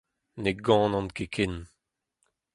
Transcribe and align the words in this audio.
Ne 0.41 0.51
ganan 0.65 1.07
ket 1.15 1.31
ken. 1.35 1.55